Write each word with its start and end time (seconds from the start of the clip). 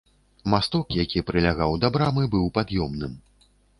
Масток, 0.53 0.95
які 1.03 1.21
прылягаў 1.27 1.77
да 1.83 1.91
брамы, 1.99 2.23
быў 2.33 2.45
пад'ёмным. 2.57 3.13